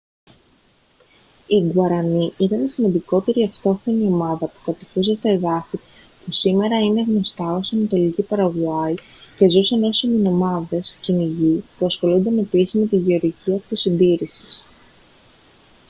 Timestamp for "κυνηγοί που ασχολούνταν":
11.01-12.37